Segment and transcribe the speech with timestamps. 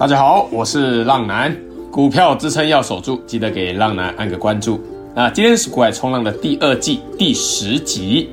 [0.00, 1.54] 大家好，我是浪男。
[1.92, 4.80] 股票支撑要守住，记得给浪男按个关注。
[5.14, 8.30] 那今天是股海冲浪的第二季第十集。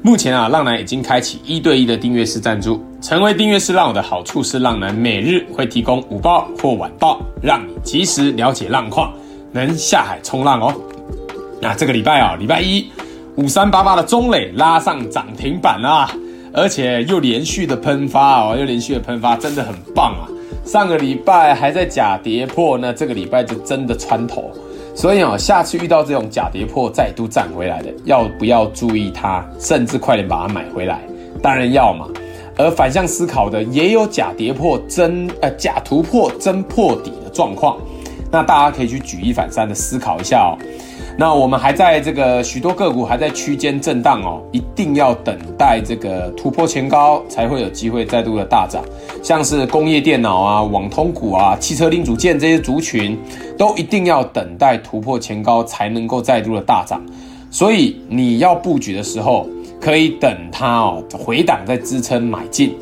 [0.00, 2.82] 目前啊，浪男已经开启一对一的订阅式赞助。
[3.02, 9.12] 成为订阅式浪友的好处是，浪男每日会提供午报或晚报，让你及时了解浪况，
[9.52, 10.74] 能下海冲浪哦。
[11.60, 12.90] 那这个礼拜啊，礼拜一
[13.36, 16.10] 五三八八的中磊拉上涨停板啊，
[16.54, 20.24] 而且又连续的喷发哦，又连续的喷发，真的很棒啊。
[20.70, 24.48] 上个礼拜还在假跌破，那这个礼拜就真的穿头，
[24.94, 31.00] 所以啊，下次遇到这种假跌破再度站回来的，要不要注意它，甚至快点把它买回来？
[31.42, 32.06] 当然要嘛。
[32.56, 37.76] 而反向思考的，也有假跌破真呃假突破真破底的状况，
[38.30, 40.54] 那大家可以去举一反三的思考一下哦。
[41.20, 48.82] 那我们还在这个许多个股还在区间震荡哦，一定要等待这个突破前高才会有机会再度的大涨。
[49.22, 53.18] 像是工业电脑啊、网通股啊、汽车零组件这些族群，
[53.58, 56.98] 都一定要等待突破前高才能够再度的大涨。
[57.50, 59.46] 所以你要布局的时候，
[59.78, 62.74] 可以等它哦回档再支撑买进。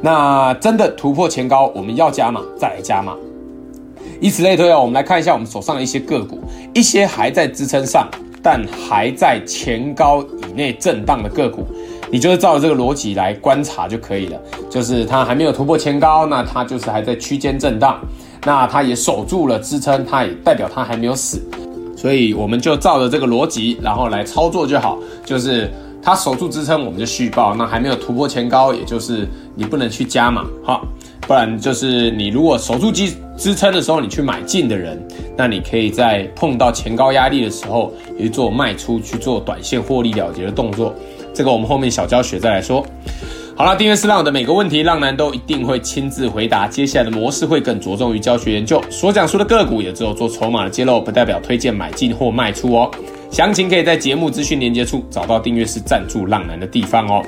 [0.00, 3.16] 那真的突破前高，我们要加码再来加码。
[4.20, 6.38] 以此类推啊，我们来看一下我们手上的一些个股，
[6.74, 8.06] 一些还在支撑上，
[8.42, 11.66] 但还在前高以内震荡的个股，
[12.10, 14.38] 你就是照着这个逻辑来观察就可以了。
[14.68, 17.98] 就是它还没有突破前高，那它就是还在区间震荡，
[18.44, 21.42] 那它也守住了支撑，它也代表它还没有死，
[21.96, 24.98] 所以我们就照着这个逻辑，然后来操作就好。
[25.24, 25.70] 就是
[26.02, 30.84] 它守住支撑，我们就续报；那还没有突破前高，也就是你不能去加码，好。
[31.30, 35.00] 不然就是你如果守住支支撑的时候，你去买进的人，
[35.36, 40.92] 那你可以在碰到前高压力的时候，也去做卖出，去做短线获利了结的动作。
[41.32, 42.84] 这个我们后面小教学再来说。
[43.56, 46.66] 好了，订阅是浪的每个问题，浪男都一定会亲自回答。
[46.66, 52.90] 接下来的模式会更着重于教学研究，所讲述的个股也只有做筹码的揭露，不代表推荐买进或卖出哦。
[53.30, 57.24] 详情可以在节目资讯连接处找到订阅是赞助浪男的地方哦。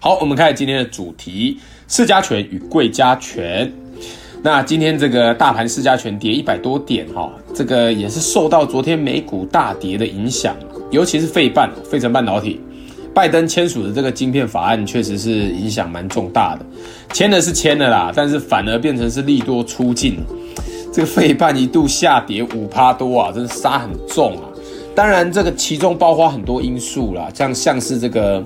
[0.00, 1.60] 好，我们开始今天的主题。
[1.86, 3.70] 市加权与贵家权，
[4.42, 10.56] 那今天这个大盘市加权跌一百多点哈，这个也是受到昨天美股大跌的影响，
[10.90, 12.58] 尤其是费半、费城半导体，
[13.12, 16.64] 拜登签署的这个晶片法案确实是影响蛮重大的，
[17.12, 20.16] 签的是签了啦，但是反而变成是利多出尽，
[20.92, 24.48] 这个费半一度下跌五趴多啊，真是杀很重啊。
[24.94, 28.40] 当然，这个其中包括很多因素啦，像像是这个，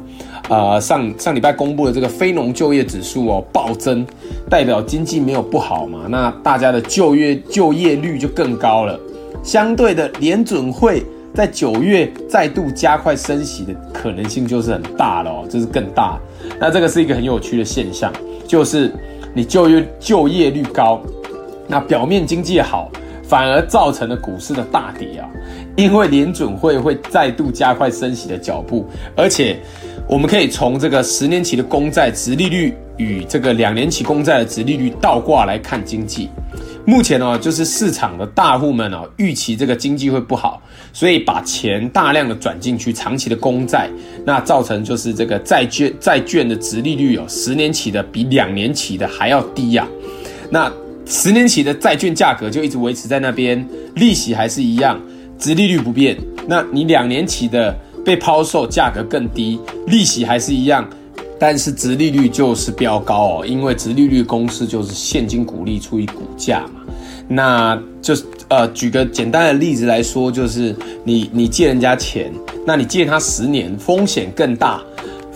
[0.48, 4.06] 呃，上上礼拜公布的这个非农就业指数哦暴增，
[4.48, 8.98] 代表经济没有不好嘛，那大家的就业就业率就更高了。
[9.42, 11.04] 相对的，联准会
[11.34, 16.18] 在九月再度加快升息的可能性就是很大了哦，这是更大。
[16.58, 18.10] 那这个是一个很有趣的现象，
[18.46, 18.90] 就是
[19.34, 20.98] 你就业就业率高，
[21.66, 22.90] 那表面经济好。
[23.28, 25.28] 反而造成了股市的大跌啊！
[25.76, 29.60] 因为联准会会再度加快升息的脚步，而且
[30.08, 36.30] 我们可以从这个十年期的公债殖利率与这个两年期公债的殖利率倒挂来看经济。
[36.86, 40.62] 目前呢，就是市场的大户们哦，预期这个经济会不好，
[40.94, 43.90] 所以把钱大量的转进去长期的公债，
[44.24, 49.86] 那造成就是这个债券债券的殖利率哦，十年期的比两年期的还要低呀，
[50.50, 50.72] 那。
[51.08, 55.00] 十年期的债券价格就一直维持在那边，利息还是一样，
[55.38, 56.14] 殖利率不变。
[56.46, 57.74] 那你两年期的
[58.04, 60.86] 被抛售价格更低，利息还是一样，
[61.38, 66.82] 但是殖利率就是飙高哦，因为殖利率公式就是现金股利除以股价嘛。
[67.26, 72.30] 那就是呃，举个简单的例子来说，就是你你借人家钱，
[72.66, 74.82] 那你借他十年，风险更大。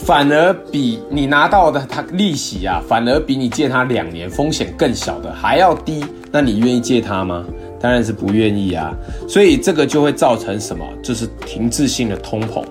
[0.05, 7.45] 反而比你拿到的他利息啊，反而比你借他两年风险更小的还要低，那你愿意借他吗？
[7.81, 8.93] 当然是不愿意啊。
[9.29, 10.85] 所以这个就会造成什么？
[11.03, 12.65] 就是停滞性的通膨，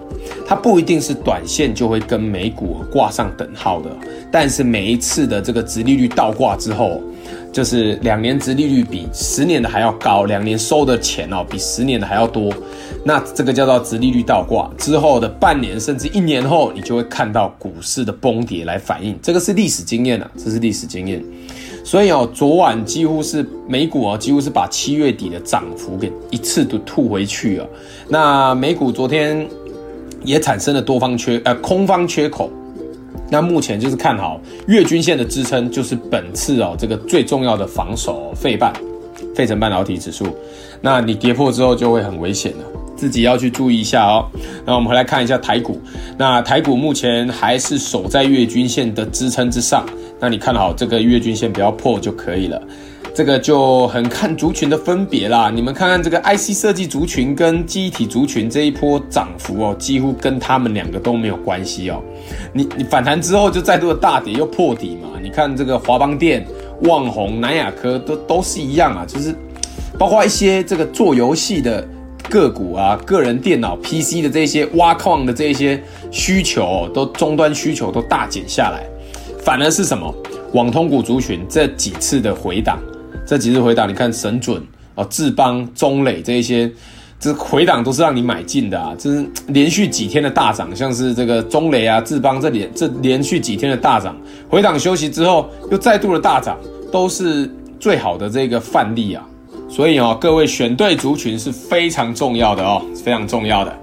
[0.46, 3.90] 它不一定是短线就会跟美股挂上等号的，
[4.30, 7.02] 但是每一次的这个殖利率倒挂之后。
[7.51, 12.53] 就是两年殖利率比十年的还要高，两年收的钱哦比十年的还要多，
[13.03, 21.21] 那这个叫做殖利率倒挂之后的半年甚至一年后，你就会看到股市的崩跌来反映，这个是历史经验啊，这是历史经验。
[21.83, 27.68] 所以哦，昨晚几乎是美股哦，几乎是把七月底的涨幅给一次都吐回去了。
[28.07, 29.45] 那美股昨天
[30.24, 32.50] 也产生了多方缺呃空方缺口。
[33.31, 38.74] 那目前就是看好月均线的支撑，就是本次哦这个最重要的防守费半，
[39.33, 40.28] 费城半导体指数。
[40.81, 42.66] 那你跌破之后就会很危险了，
[42.98, 44.25] 自己要去注意一下哦。
[44.66, 45.80] 那我们回来看一下台股，
[46.18, 49.86] 那台股目前还是守在月均线的支撑之上。
[50.19, 52.62] 那你看好这个月均线不要破就可以了。
[53.13, 55.52] 这个就很看族群的分别啦。
[55.54, 62.02] 你们看看这个 IC 设计族群跟记忆体族群这一波涨幅哦，几乎跟他们两个都没有关系哦。
[62.54, 65.10] 你你反弹之后就再度的大跌又破底嘛。
[65.22, 66.46] 你看这个华邦电、
[66.84, 69.36] 旺宏、南亚科都都是一样啊，就是
[70.00, 71.86] 包括一些这个做游戏的
[72.30, 75.81] 个股啊，个人电脑 PC 的这些挖矿的这些
[76.12, 78.86] 需求哦，都终端需求都大减下来，
[79.44, 80.14] 反而是什么？
[80.54, 82.78] 网通股族群这几次的回档，
[83.31, 84.62] 这几次回档，你看神准
[84.94, 86.69] 哦、智邦、中磊这一些，
[87.18, 88.94] 这回档都是让你买进的啊！
[89.00, 94.18] 这是连续几天的大涨，像是这个中磊啊、智邦这连这连续几天的大涨，
[94.50, 96.57] 回档休息之后又再度的大涨，
[96.92, 97.50] 都是
[97.80, 99.25] 最好的这个范例啊！
[99.69, 103.74] 所以哦，各位选对族群是非常重要的哦，非常重要的。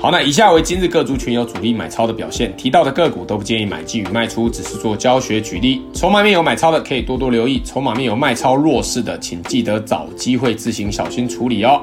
[0.00, 5.82] 好，那以下为今日各族群有主力买超的表现，提到的个股都不建议买进与卖出，只是做教学举例。
[5.92, 11.82] 筹码面有买超的可以多多留意，筹码面有卖超弱势的，请记得找机会自行小心处理哦。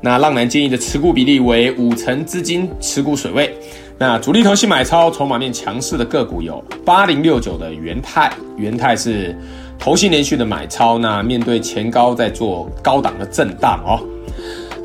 [0.00, 3.56] 那浪男建议的持股比例为五成资金持股水位。
[3.96, 9.32] 那主力投信买超筹码面强势的个股有八零六九的元泰，元泰是
[9.78, 14.02] 投信连续的买超，那面对前高在做高档的震荡哦。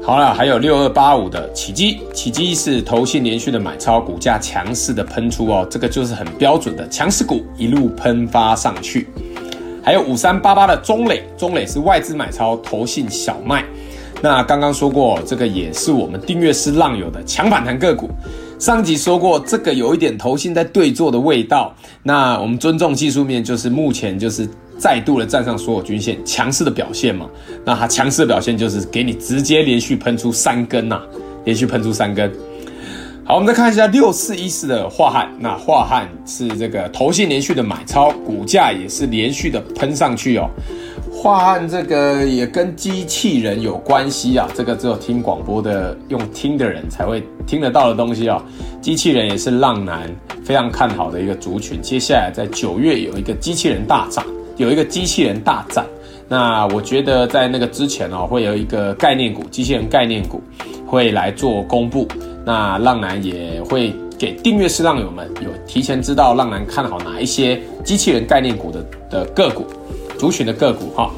[0.02, 9.08] 好了，还有六二八五的启基，启基是投信连续的买超，股价强势的喷出哦，这个就是很标准的强势股，一路喷发上去。
[9.84, 13.64] 还有五三八八的中磊，中磊是外资买超，投信小卖。
[14.22, 18.10] 那刚刚说过，这个也是我们订阅式浪友的强反弹个股。
[18.58, 21.76] 上集说过，这个有一点投信在对做的味道。
[22.02, 24.50] 那我们尊重技术面，就是目前就是。
[24.80, 27.30] 再度的站上所有均线，强势的表现嘛，
[27.66, 31.04] 那它强势的表现就是给你直接连续喷出三根呐、啊，
[31.44, 32.32] 连续喷出三根。
[33.26, 40.50] 好，我们再看一下六四一四的化汉，那化汉是这个头信连续的买超，股价也是连续的喷上去哦。
[41.12, 48.42] 化汉这个也跟机器人有关系啊，这个只有听广播的用听的人才会听得到的东西哦。
[48.82, 50.10] 机器人也是浪男
[50.44, 54.26] 非常看好的一个族群，接下来在九月有一个机器人大涨。
[54.60, 55.86] 有一个机器人大战，
[56.28, 60.42] 那我觉得在那个之前哦，会有一个概念股，机器人概念股
[60.86, 62.06] 会来做公布。
[62.46, 69.66] 那浪男也会给订阅式浪友们有提前知道浪男看好哪一些机器人概念股的的个股
[70.18, 71.10] 族群的个股哈。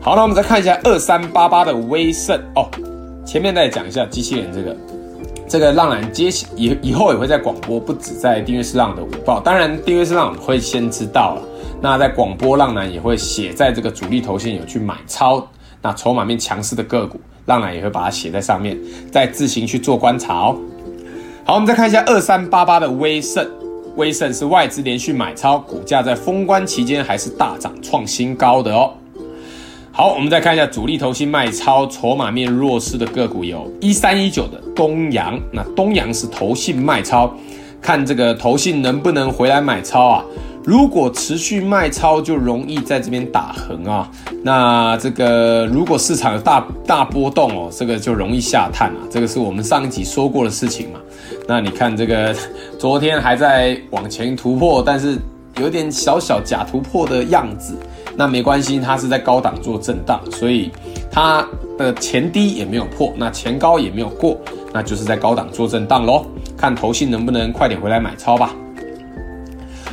[0.00, 2.68] 好，那我们再看一下二三八八的威盛哦，
[3.24, 4.76] 前面再讲一下机器人这个。
[5.52, 11.42] 这个浪男接以以后也会在广播，不止在订阅式浪的午报，当然订阅式浪会先知道了。
[11.78, 15.46] 那在广播浪男也会写在这个主力投信有去买超，
[15.82, 18.78] 那筹码面强势的个股，浪男也会把它写在上面，
[19.10, 20.56] 再自行去做观察哦。
[21.44, 23.46] 好，我们再看一下二三八八的威盛，
[23.96, 28.94] 威盛是外资连续买超，股价在封关期间还是大涨创新高的哦。
[29.94, 35.38] 好，我们再看一下主力投信卖超筹码面弱势的个股，有一三一九的东阳。
[35.52, 37.30] 那东阳是投信卖超，
[37.78, 40.24] 看这个投信能不能回来买超啊？
[40.64, 44.10] 如果持续卖超，就容易在这边打横啊。
[44.42, 48.96] 那这个如果市场有大大波动哦，这个就容易下探啊。
[49.10, 50.98] 这个是我们上一集说过的事情嘛。
[51.46, 52.34] 那你看这个
[52.78, 55.18] 昨天还在往前突破，但是
[55.60, 57.76] 有点小小假突破的样子。
[58.16, 60.70] 那没关系，它是在高档做震荡，所以
[61.10, 61.46] 它
[61.78, 64.38] 的前低也没有破，那前高也没有过，
[64.72, 66.26] 那就是在高档做震荡喽。
[66.56, 68.54] 看投信能不能快点回来买超吧。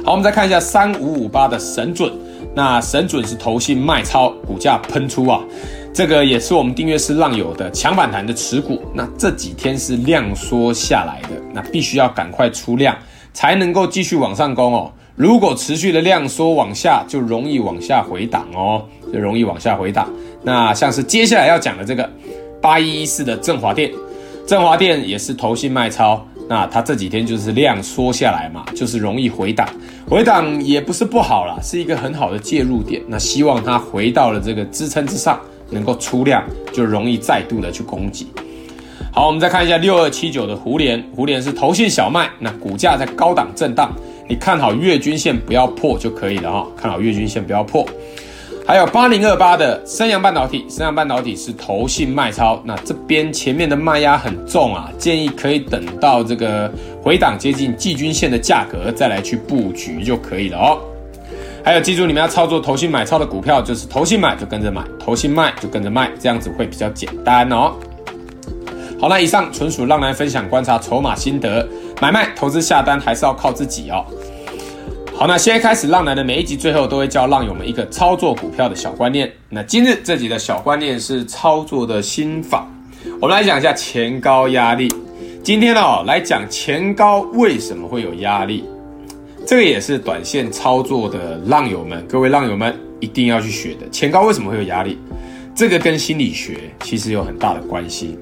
[0.04, 2.12] 好，我们再看一下三五五八的神准，
[2.54, 5.42] 那神准是投信卖超，股价喷出啊，
[5.94, 8.82] 这个也是我们订阅式浪友的强反弹的持股。
[8.94, 12.96] 那这几天是量缩下来的，那必须要赶快出量，
[13.34, 14.92] 才能够继续往上攻哦。
[15.20, 20.10] 如果持续的量缩往下，就容易往下回档哦，就容易往下回档。
[20.44, 22.10] 那像是接下来要讲的这个
[22.62, 23.92] 八一一四的振华电，
[24.48, 29.68] 振华电也是投信卖超，那它这几天就是量缩下来嘛，就是容易回档，
[30.10, 33.02] 回档也不是不好啦，是一个很好的介入点。
[33.06, 35.38] 那希望它回到了这个支撑之上，
[35.70, 38.26] 能够出量，就容易再度的去攻击。
[39.12, 43.94] 好，我们再看一下六二七九的胡连，胡连是投信小麦，那股价在高档震荡。
[44.30, 47.84] 你看好月均线不要破就可以了哈，看好月均线不要破。
[48.68, 56.72] 还有八零二八的升阳半导体，升阳半导体是投信卖超，那这边前面的卖压很重啊，建议可以等到这个
[57.02, 60.78] 回档接近季均线的价格再来去布局就可以了哦。
[61.66, 67.74] 还有记住，你们要操作投信买超的股票，就是投信买就跟着买，投信卖就跟着卖，这样子会比较简单哦。
[69.02, 71.68] 好，那以上纯属浪男分享观察筹码心得，
[72.01, 74.06] 买卖投资下单还是要靠自己哦。
[75.13, 79.29] 好，那现在开始，浪男的每一集最后都会教浪友们一个操作股票的小观念。
[79.50, 82.65] 那今日这集的小观念是操作的心法，
[83.20, 84.88] 我们来讲一下前高压力。
[85.44, 88.63] 今天呢、哦，来讲前高为什么会有压力，
[89.46, 93.89] 这个也是短线操作的浪友们，各位浪友们一定要去学的。
[93.89, 94.98] 前高为什么会有压力？
[95.53, 98.18] 这个跟心理学其实有很大的关系。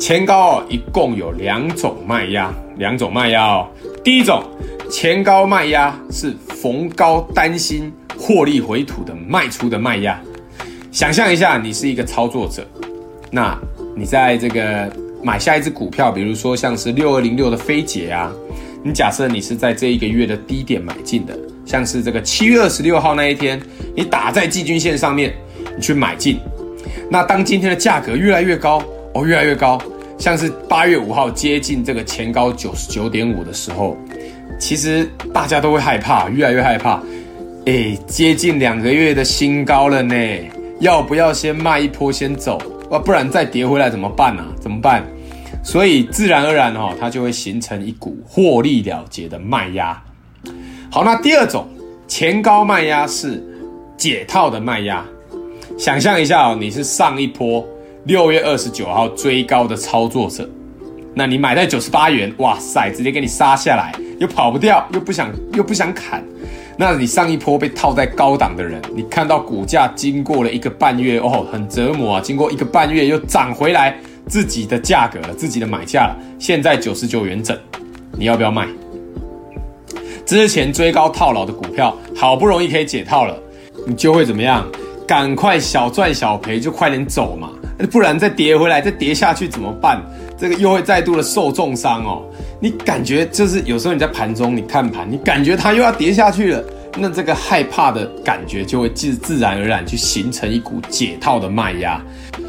[0.00, 3.68] 前高哦，一共有两种卖压，两种卖压哦。
[4.02, 4.42] 第一种。
[4.90, 10.18] 前高卖压是逢高担心获利回吐的卖出的卖压。
[10.90, 12.66] 想象一下，你是一个操作者，
[13.30, 13.54] 那
[13.94, 14.90] 你在这个
[15.22, 18.32] 买下一只股票，比如说像是六二零六的飞捷啊，
[18.82, 23.60] 你假设你是在这一个月的低点买进的，像是这个七月二十六号那一天，
[23.94, 25.34] 你打在季均线上面，
[25.76, 26.40] 你去买进，
[27.10, 28.82] 那当今天的价格越来越高
[29.12, 29.78] 哦，越来越高，
[30.18, 33.96] 像是八月五号接近这个前高九十九点五的时候。
[34.58, 37.00] 其实大家都会害怕，越来越害怕。
[37.66, 40.14] 哎，接近两个月的新高了呢，
[40.80, 42.60] 要不要先卖一波先走？
[42.90, 44.48] 哇，不然再跌回来怎么办呢、啊？
[44.60, 45.06] 怎么办？
[45.62, 50.02] 所以自然而然哈、哦，它就会形成一股获利了结的卖压。
[50.90, 51.68] 好，那第二种
[52.08, 53.40] 前高卖压是
[53.96, 55.04] 解套的卖压。
[55.78, 57.64] 想象一下哦，你是上一波
[58.04, 60.48] 六月二十九号追高的操作者。
[61.14, 66.24] 那你买在九十八元，哇塞，直接给你杀下来，又跑不掉，又不想又不想砍。
[66.76, 72.20] 那你上一波被套在高档的人，你看到股价经过了一个半月哦，很折磨啊。
[72.20, 77.58] 经过一个半月又涨回来自己的价格了，自己的买价了，现在九十九元整，
[78.16, 78.68] 你要不要卖？
[80.24, 83.36] 之前追高套牢的股票，好不容易可以解套了，
[83.84, 84.64] 你就会怎么样？
[85.04, 87.50] 赶快小赚小赔，就快点走嘛，
[87.90, 90.02] 不然再跌回来，再跌下去怎么办？
[90.36, 92.22] 这个又会再度的受重伤哦。
[92.60, 96.64] 你感觉就是有时候你在盘中你看盘，你感觉它又要跌下去了，
[96.96, 102.00] 那这个害怕的感觉就会自自然而然去形成一股解套的卖压。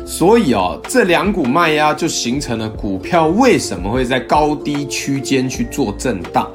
[0.05, 6.49] 所以哦，这两股卖压就形成了股票为什么会在高低区间去做震荡。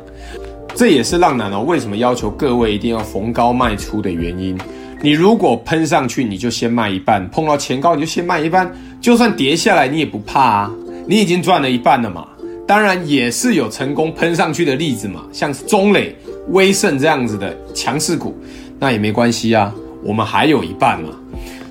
[0.75, 4.59] 这也是浪男哦为什么要求各位一定要逢高卖出的原因。
[5.03, 8.71] 你如果喷上去，你就先卖一半；碰到前高，你就先卖一半。
[9.01, 10.73] 就算跌下来，你也不怕啊，
[11.07, 12.27] 你已经赚了一半了嘛。
[12.67, 16.17] 当然，也是有成功喷上去的例子嘛，像中磊、
[16.49, 18.35] 威盛这样子的强势股，
[18.79, 21.11] 那也没关系啊，我们还有一半嘛。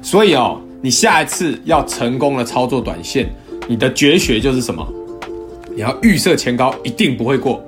[0.04, 3.28] 所以哦，你下一次要成功的操作短线，
[3.68, 4.88] 你的绝学就是什么？
[5.76, 7.60] 你要预设前高一定不会过，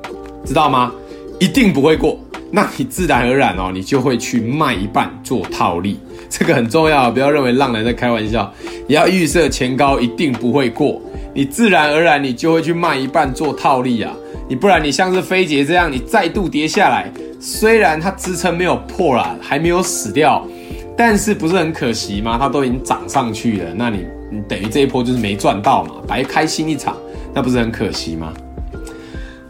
[0.46, 0.92] 知道吗？
[1.40, 2.20] 一定不会过。
[2.56, 6.00] 那你自然而然哦，你就会去卖一半做套利，
[6.32, 8.50] 这个很重要，不要认为浪人在开玩笑。
[8.88, 11.02] 你要预设前高一定不会过，
[11.34, 14.14] 你自然而然你就会去卖一半做套利啊。
[14.48, 20.42] 你不然你像是飞姐这样，你再度跌下来，虽然它支撑没有破啦，还没有死掉，
[20.96, 22.38] 但是不是很可惜吗？
[22.40, 26.96] 它都已经涨上去了，那你你等于这一波就是没赚到嘛，白开心一场，
[27.34, 28.32] 那不是很可惜吗？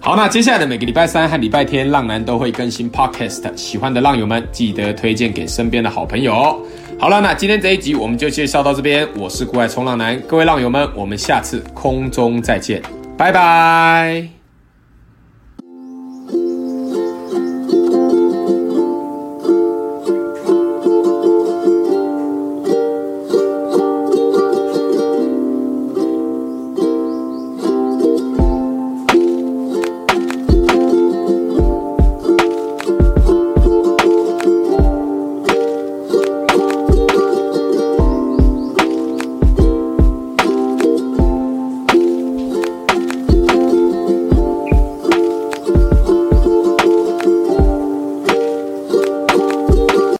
[0.06, 3.58] 好，那接下来的每个礼拜三和礼拜天，浪男都会更新 Podcast。
[3.58, 6.64] 喜欢的浪友们，记得推荐给身边的好朋友。
[7.00, 9.08] 好了，那今天这一集我们就介绍到这边。
[9.18, 12.84] 我是户外冲浪男，各位浪友们，我们下次空中再见，
[13.18, 14.35] 拜拜。